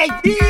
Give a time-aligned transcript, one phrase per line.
[0.00, 0.49] yeah, yeah.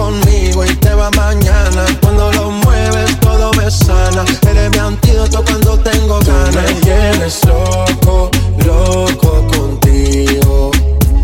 [0.00, 1.84] Conmigo y te va mañana.
[2.00, 4.24] Cuando lo mueves, todo me sana.
[4.50, 6.54] Eres mi antídoto cuando tengo ganas.
[6.54, 8.30] me tienes loco,
[8.64, 10.70] loco contigo.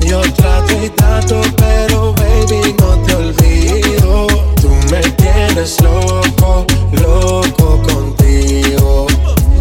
[0.02, 4.26] Yo trato y trato, pero baby, no te olvido.
[4.60, 9.06] Tú me tienes loco, loco contigo.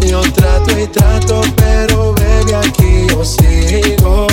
[0.06, 4.26] Yo trato y trato, pero baby, aquí yo sigo.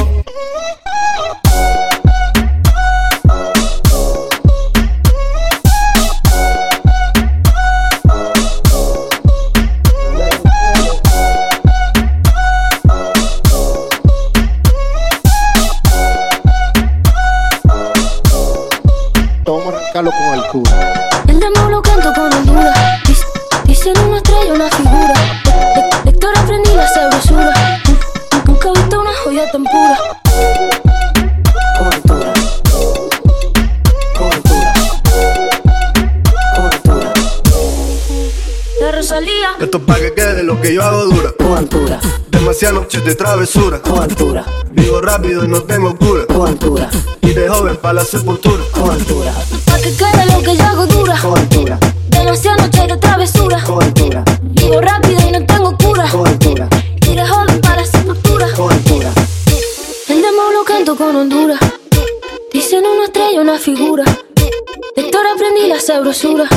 [40.60, 41.32] Que yo hago dura.
[41.38, 42.00] Con altura.
[42.30, 43.82] Demasiadas noches de travesura.
[43.82, 44.46] Con altura.
[44.72, 46.26] Vivo rápido y no tengo cura.
[46.28, 46.90] Con altura.
[47.22, 48.64] Y de joven para la sepultura.
[48.72, 49.34] Con altura.
[49.66, 51.20] Pa' que quede lo que yo hago dura.
[51.22, 51.80] Con altura.
[52.10, 53.64] Demasiadas noches de travesura.
[53.64, 54.24] Con altura.
[54.42, 56.10] Vivo rápido y no tengo cura.
[56.10, 56.68] Con altura.
[57.02, 58.48] Y de joven para la sepultura.
[58.56, 59.10] Con altura.
[60.10, 61.60] El demo lo canto con Honduras.
[62.52, 64.04] Dicen una estrella, una figura.
[64.04, 66.48] De Héctor aprendí la sabrosura.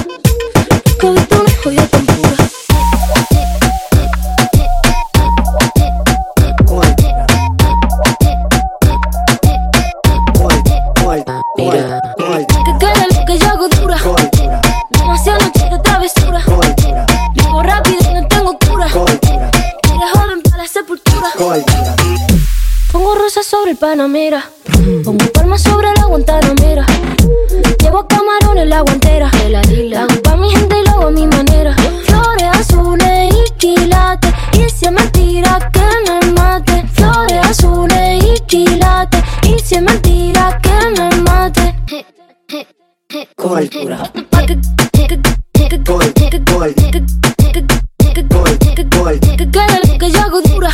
[49.99, 50.71] Que yo hago dura.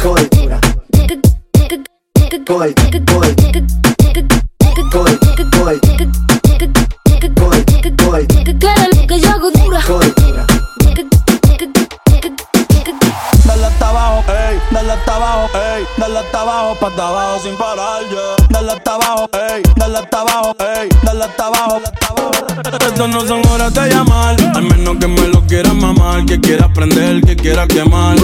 [9.09, 9.81] Que yo hago dura.
[13.44, 18.03] Dale hasta abajo, ey, dale hasta abajo, ey, dale hasta abajo, pa' abajo sin parar,
[18.09, 18.37] yeah.
[18.49, 22.31] Dale hasta abajo, ey, dale hasta abajo, ey, dale hasta abajo, hasta abajo.
[22.87, 26.69] Estas no son horas de llamar, al menos que me lo quieras mamar, que quieras
[26.75, 28.16] prender, que quieras quemar.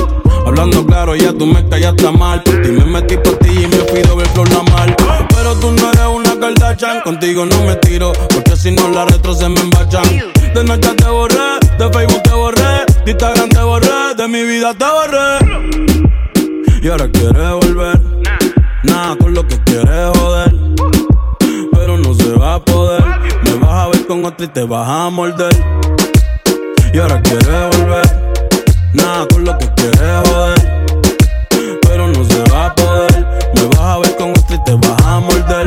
[0.46, 2.42] Hablando claro, ya tú me callaste mal.
[2.46, 4.96] Y me metí por ti y me fui ver flor la mal.
[5.28, 9.34] Pero tú no eres una Kardashian, contigo no me tiro, porque si no la retro
[9.34, 10.04] se me embachan.
[10.54, 14.72] De noche te borré, de Facebook te borré, de Instagram te borré, de mi vida
[14.72, 16.80] te borré.
[16.80, 18.00] Y ahora quieres volver,
[18.84, 20.54] nada con lo que quieres joder.
[21.72, 23.04] Pero no se va a poder,
[23.44, 26.07] me vas a ver con otro y te vas a morder.
[26.92, 28.06] Y ahora quieres volver,
[28.94, 30.86] nada con lo que quieres joder.
[31.82, 35.02] Pero no se va a poder, me vas a ver con otro y te vas
[35.04, 35.66] a morder.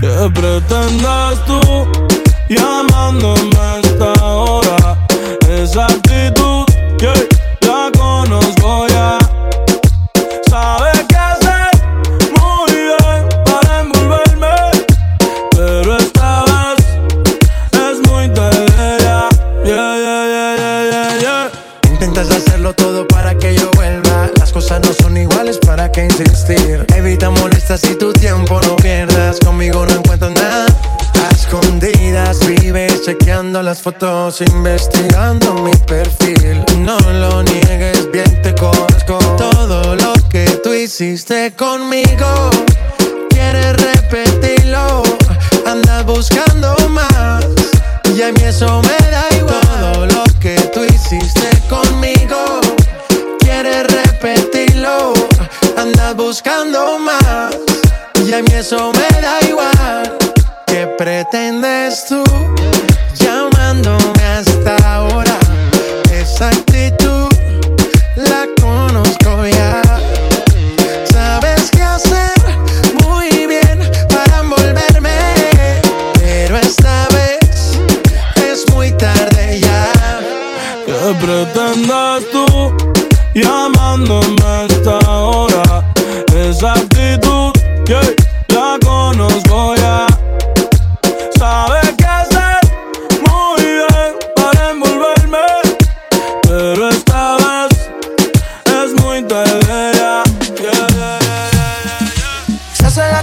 [0.00, 1.60] ¿Qué pretendes tú
[2.48, 3.55] llamándome
[22.16, 24.30] Intentas hacerlo todo para que yo vuelva.
[24.38, 26.86] Las cosas no son iguales, ¿para qué insistir?
[26.96, 29.38] Evita molestas y tu tiempo no pierdas.
[29.38, 30.64] Conmigo no encuentro nada.
[31.26, 36.64] A escondidas vives chequeando las fotos, investigando mi perfil.
[36.78, 39.18] No lo niegues, bien te conozco.
[39.36, 41.75] Todo lo que tú hiciste conmigo,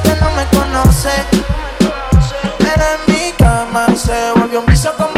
[0.03, 1.11] que no me conoce.
[2.59, 5.12] Pero en mi cama se volvió un vicio como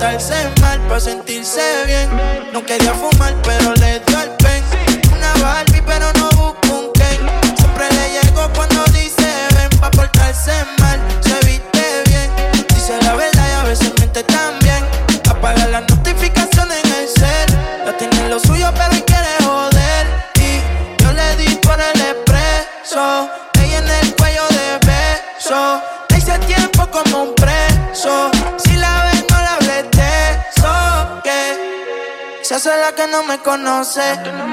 [0.00, 0.20] hasta el
[33.80, 34.49] no sé.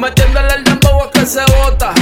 [0.00, 1.92] Metiéndole el dembow a que se bota.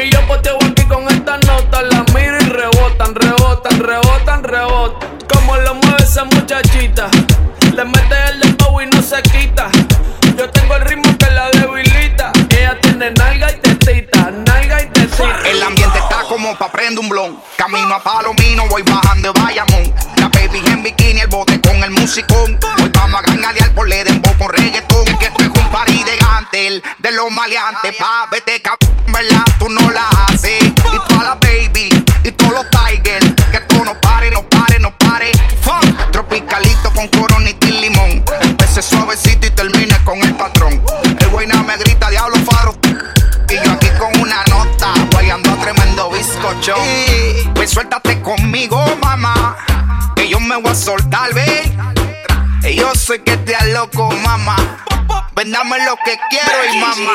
[0.00, 1.82] Y yo poteo aquí con estas notas.
[1.90, 5.18] La miro y rebotan, rebotan, rebotan, rebotan.
[5.32, 7.10] Como lo mueve esa muchachita.
[7.74, 9.68] Le mete el dembow y no se quita.
[10.38, 12.30] Yo tengo el ritmo que la debilita.
[12.50, 15.40] Ella tiene nalga y tetita, nalga y tetita.
[15.44, 17.40] El ambiente está como pa' prender un blon.
[17.56, 19.92] Camino a Palomino, voy bajando de Bayamón.
[20.18, 22.58] La baby en bikini, el bote el musicón.
[22.82, 25.04] Hoy vamos a gangalear por le den con reggaetón.
[25.18, 27.94] Que esto es un party de gantel, de los maleantes.
[27.96, 29.44] Pa' vete cabrón, ¿verdad?
[29.58, 30.62] Tú no la haces.
[30.62, 31.90] Y toda la baby,
[32.24, 33.26] y todos los tigers.
[33.52, 35.30] Que tú no pare, no pare, no pare.
[35.62, 36.10] Fuck.
[36.10, 38.24] Tropicalito con coronita y limón.
[38.40, 40.82] Empecé suavecito y termine con el patrón.
[41.18, 42.74] El güey nada me grita, diablo faro.
[43.48, 46.76] Y yo aquí con una nota, guayando a tremendo bizcocho.
[47.54, 49.56] Pues suéltate conmigo, mamá
[50.28, 51.72] yo me voy a soltar, ve.
[52.68, 54.56] Y yo sé que te loco, mamá.
[55.34, 57.12] Vendame lo que quiero y mamá.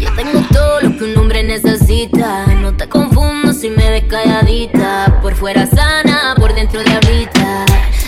[0.00, 2.46] Yo tengo todo lo que un hombre necesita.
[2.46, 5.20] No te confundo si me ves calladita.
[5.22, 7.64] Por fuera sana, por dentro de habita.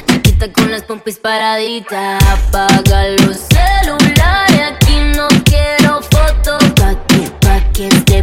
[0.07, 2.23] Chiquita con las pompis paraditas.
[2.25, 6.65] Apaga los celulares, aquí no quiero fotos.
[6.75, 8.20] Pa' que, pa' que esté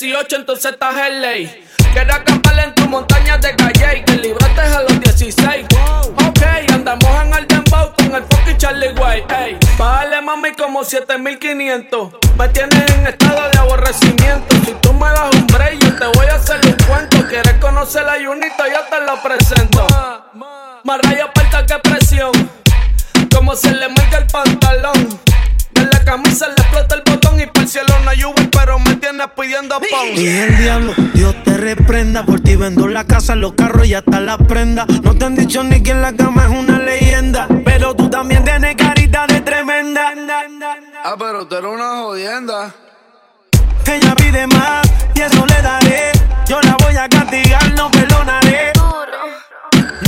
[0.00, 1.64] 18, entonces estás en ley.
[1.92, 5.66] Quiero acampar en tu montaña de calle y que libraste a los 16.
[6.26, 9.32] Ok, andamos en el dembow con el fucking Charlie White.
[9.32, 12.12] Ey, mami como 7500.
[12.36, 14.56] Me tienes en estado de aborrecimiento.
[14.66, 17.28] Si tú me das un break, yo te voy a hacer un cuento.
[17.28, 19.86] Quieres conocer la Junita, yo te lo presento.
[20.82, 22.32] Más rayo aparta que presión.
[23.32, 25.20] Como se le marca el pantalón.
[25.84, 29.26] De la camisa le explota el botón y por cielo no Uber, pero me tienes
[29.36, 30.08] pidiendo pon.
[30.14, 32.24] Y el diablo, Dios te reprenda.
[32.24, 34.86] Por ti vendo la casa, los carros y hasta la prenda.
[35.02, 37.48] No te han dicho ni que en la cama es una leyenda.
[37.66, 40.14] Pero tú también tienes carita de tremenda.
[41.04, 42.74] Ah, pero tú eres una jodienda.
[43.86, 46.12] Ella pide más y eso le daré.
[46.48, 48.72] Yo la voy a castigar, no perdonaré.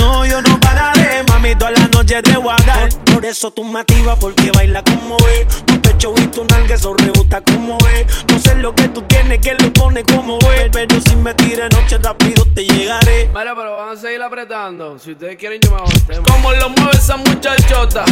[0.06, 2.88] No, yo no pararé, mami, toda la noche te voy a dar.
[2.90, 5.64] Por, por eso tú me activas, porque baila como es.
[5.66, 8.06] Tu pecho y tu nalga, eso rebota como es.
[8.28, 10.68] No sé lo que tú tienes, que lo pone como es.
[10.70, 13.28] Pero si me tira noche rápido te llegaré.
[13.34, 14.96] Mira, pero van a seguir apretando.
[14.96, 16.22] Si ustedes quieren, yo me hago el tema.
[16.22, 18.04] Como lo mueve esa muchachota,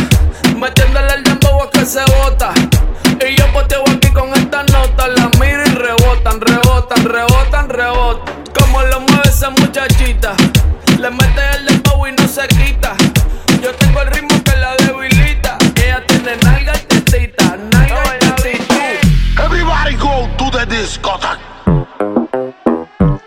[0.58, 2.52] metiéndole el dembow a que se bota.
[3.24, 8.34] Y yo poteo aquí con esta nota, la miro y rebotan, rebotan, rebotan, rebotan.
[8.58, 10.34] Como lo mueve esa muchachita,
[10.98, 12.94] le mete el dembow y no se quita.
[13.62, 15.58] Yo tengo el ritmo que la debilita.
[15.76, 18.74] Ella tiene nalga y tetita, nalga y tetita.
[19.44, 21.40] Everybody go to the discotheque.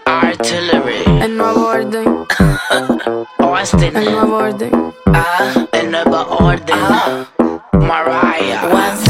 [0.05, 1.03] Artillery.
[1.21, 2.25] El nuevo orden,
[3.39, 3.95] Austin.
[3.95, 4.93] el nuevo orden.
[5.13, 6.77] Ah, el nuevo orden.
[7.73, 8.61] Mariah.
[8.71, 9.06] Once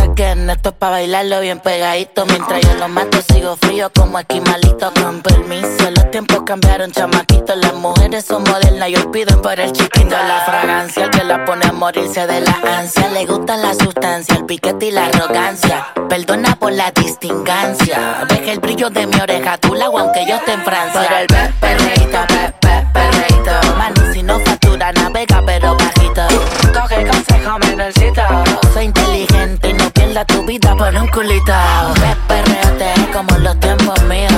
[0.48, 2.26] again, esto es pa' bailarlo bien pegadito.
[2.26, 4.92] Mientras yo lo mato, sigo frío como esquimalito.
[5.02, 7.56] Con permiso, los tiempos cambiaron, chamaquito.
[7.56, 10.10] Las mujeres son modernas y hoy piden por el chiquito.
[10.10, 13.10] La fragancia, el que la pone a morirse de la ansia.
[13.10, 15.88] Le gusta la sustancia, el piquete y la arrogancia.
[16.10, 18.26] Perdona por la distingancia.
[18.30, 21.02] Deja el brillo de mi oreja, tú la aunque yo esté en Francia.
[21.08, 23.52] Por el pe- perreíto, pe- pe- perreíto.
[23.78, 26.22] Mano, si no factura, navega, pero bajito.
[26.74, 28.22] Coge consejo, menorcito.
[28.74, 29.87] Soy inteligente y no
[30.26, 31.54] tu vida por un culito.
[31.96, 34.32] Pe- Perreate como los tiempos míos.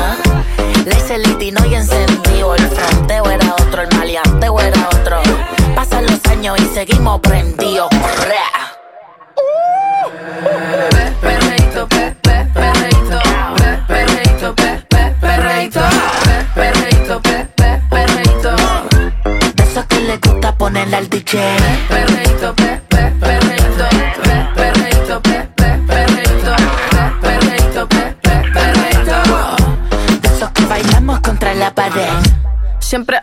[0.85, 2.55] Le hice litino y encendido.
[2.55, 5.21] El fronteo era otro, el maleanteo era otro.
[5.75, 7.89] Pasan los años y seguimos prendidos.
[7.89, 8.35] Pe-
[11.21, 13.19] Perreíto, pe- pe- perreíto.
[13.57, 15.79] Pe- Perreíto, pe- pe- perreíto.
[16.25, 18.55] Pe- Perreíto, pe- pe- perreíto.
[19.55, 21.39] De esos que le gusta ponerle al DJ.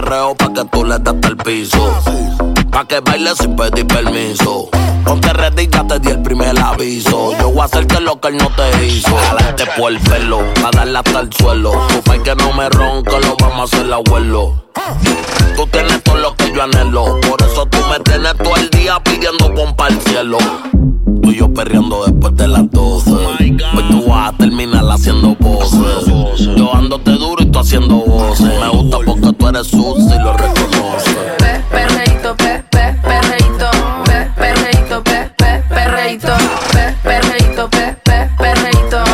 [0.00, 1.92] Perreo pa' que tú le das al piso.
[2.70, 4.68] Pa' que bailes sin pedir permiso.
[5.04, 7.32] Ponte ready, ya te di el primer aviso.
[7.38, 9.14] Yo voy a hacerte lo que él no te hizo.
[9.16, 11.72] Jalarte por el pelo, pa' darle hasta el suelo.
[11.88, 14.64] Tu que no me ronca, lo vamos a hacer abuelo.
[15.56, 17.20] Tú tienes todo lo que yo anhelo.
[17.28, 20.38] Por eso tú me tienes todo el día pidiendo pompa al cielo.
[21.22, 23.10] Tú y yo perreando después de las 12.
[23.10, 26.06] Hoy tú vas a terminar haciendo poses.
[26.56, 28.46] Yo ándote duro y tú haciendo voces.
[28.46, 28.68] Me
[29.32, 31.14] porque tú eres sucio y lo reconoces.
[31.38, 33.70] Pe, perreíto, pe, pe, perreíto.
[34.04, 36.32] Pe, perreíto, pe, pe, perreíto.
[36.72, 39.04] Pe, perreíto, pe, pe, perreíto.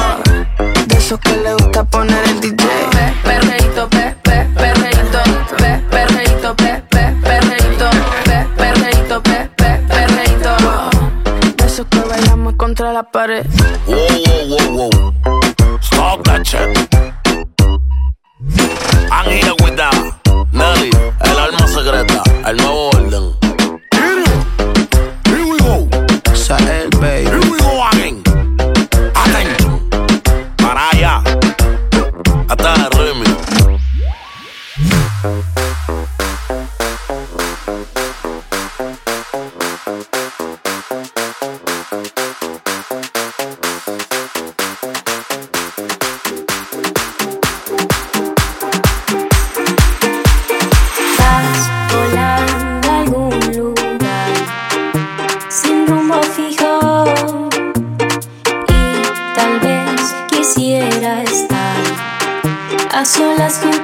[0.86, 2.56] De esos que le gusta poner el DJ.
[2.56, 5.18] Pe, perreíto, pe, pe, perreíto.
[5.56, 7.90] Pe, perreíto, pe, pe, perreíto.
[8.24, 10.50] Pe, perreíto, pe, pe, perreíto.
[11.56, 13.46] De esos que bailamos contra la pared.
[22.46, 22.85] Al nuevo
[63.36, 63.75] solas contigo.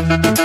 [0.00, 0.39] You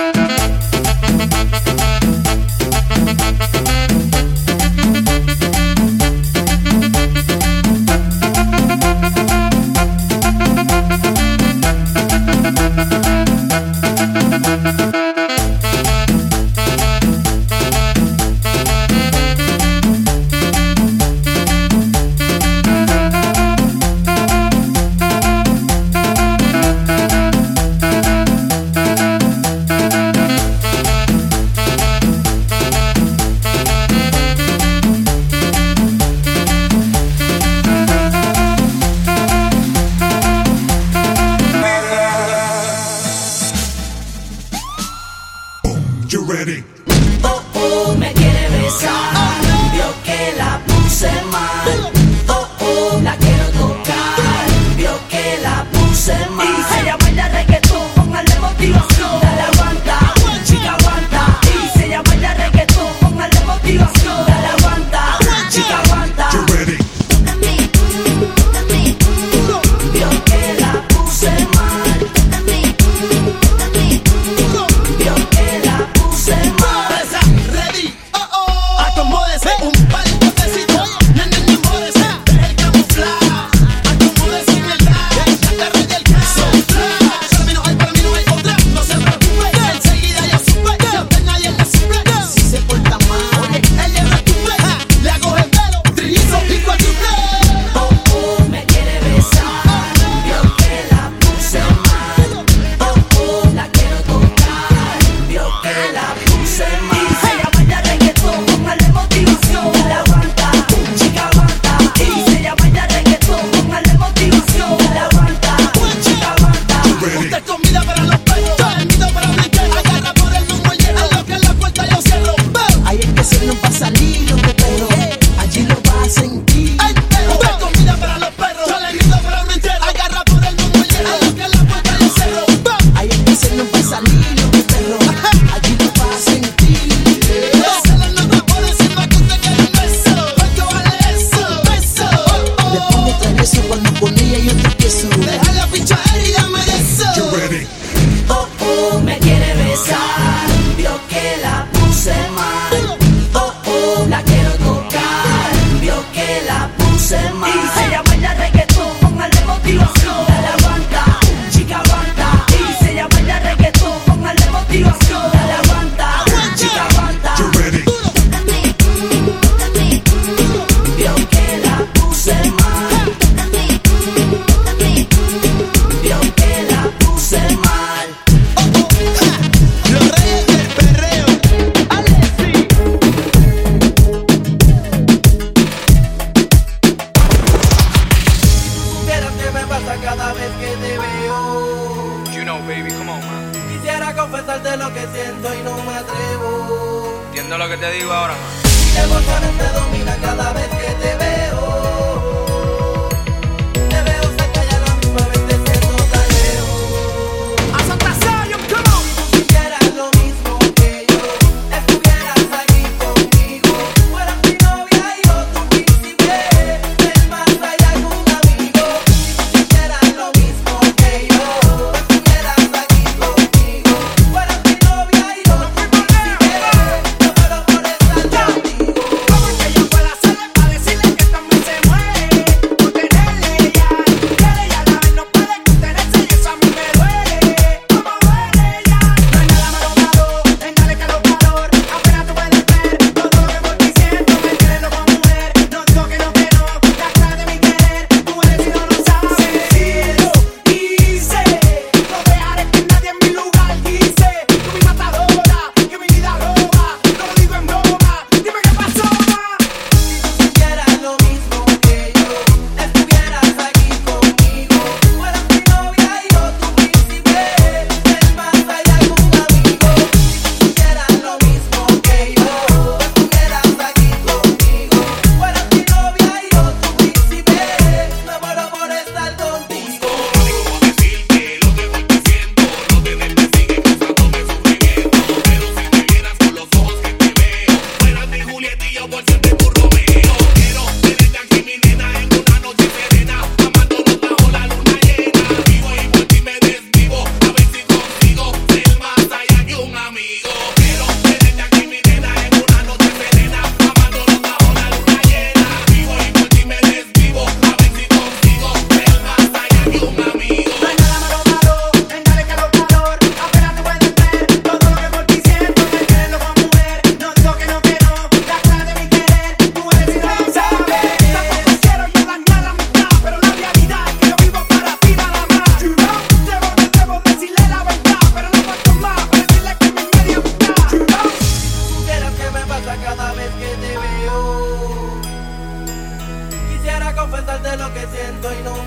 [337.87, 338.84] lo que siento y no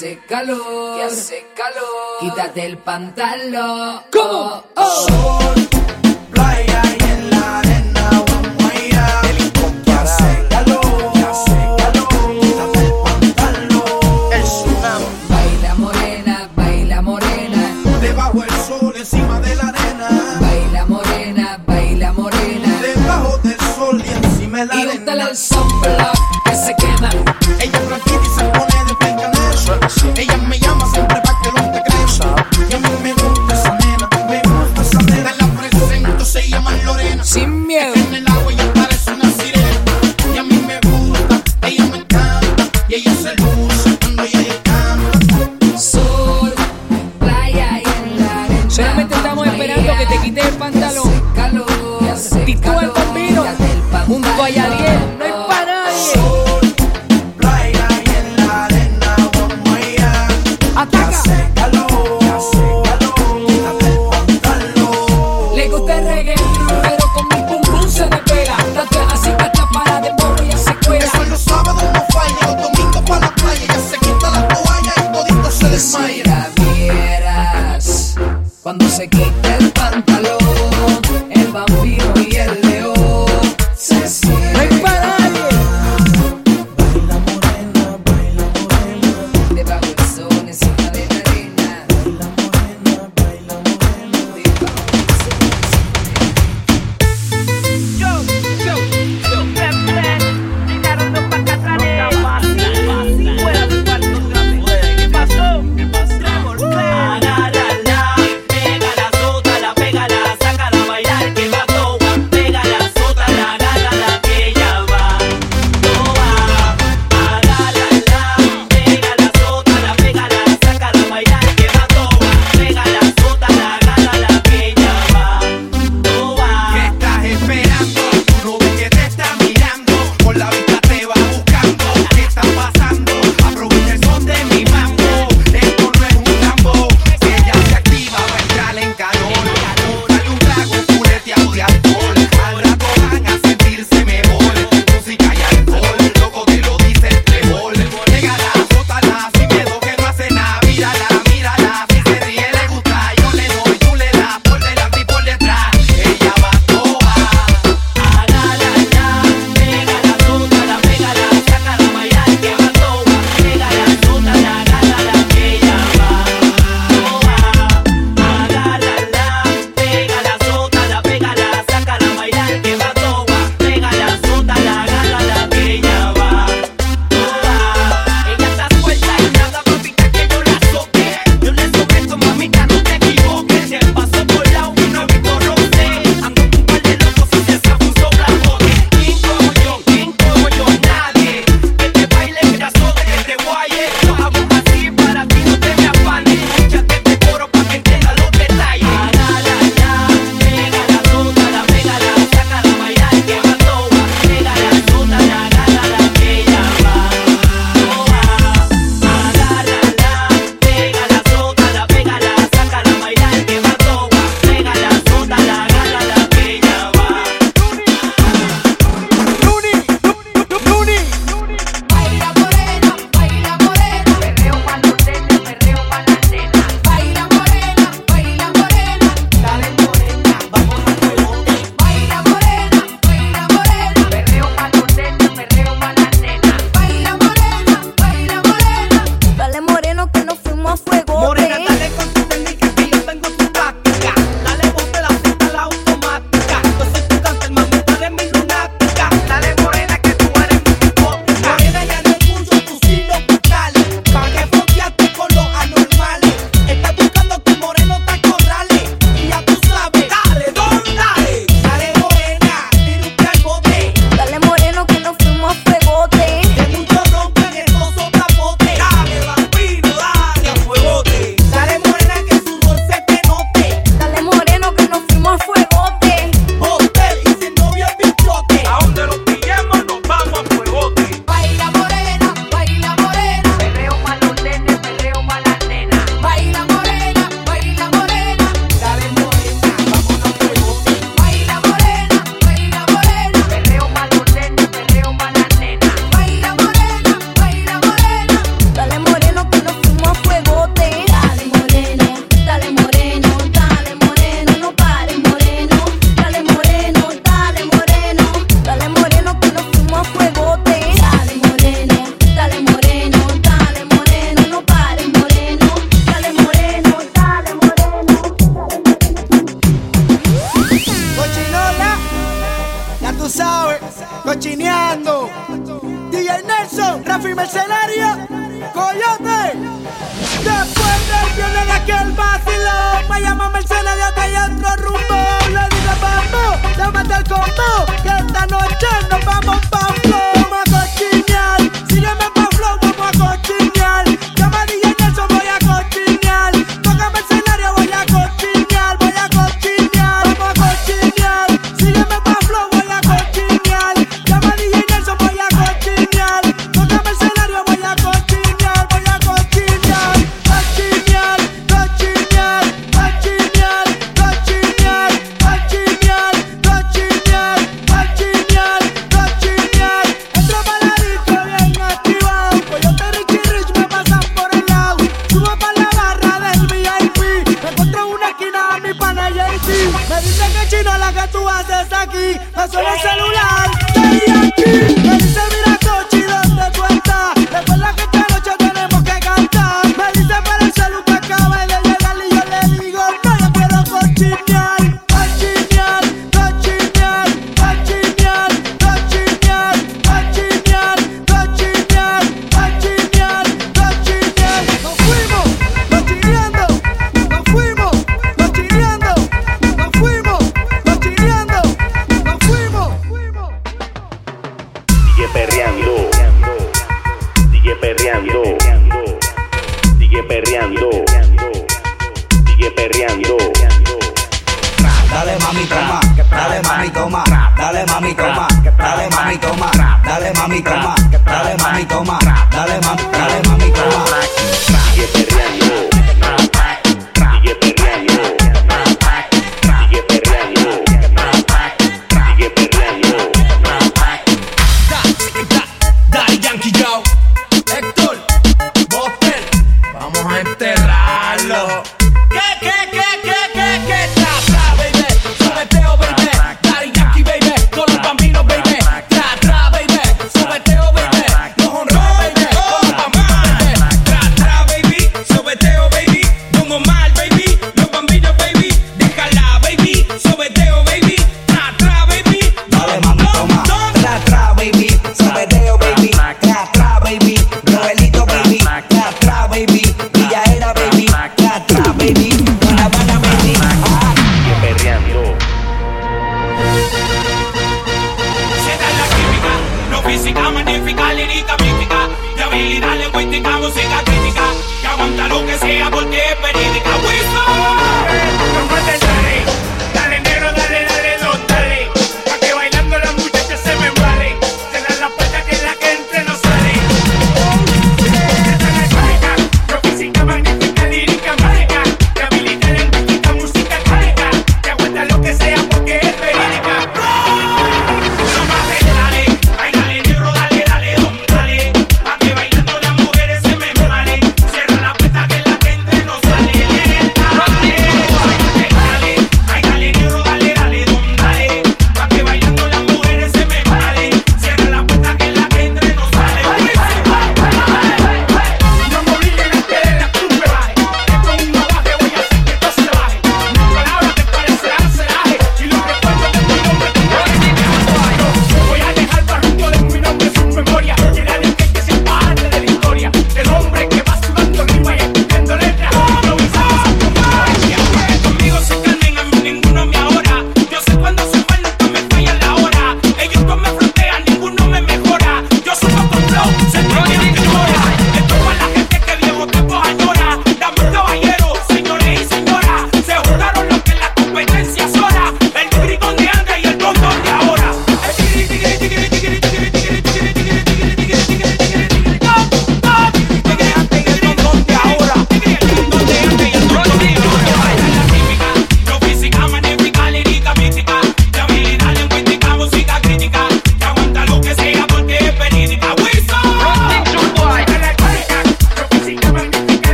[0.00, 2.20] hace calor, que hace calor.
[2.20, 4.00] Quítate el pantalón.
[4.10, 4.64] ¿Cómo?
[4.74, 4.74] Oh.
[4.76, 5.06] oh.
[5.06, 5.68] Sol,
[6.30, 6.82] playa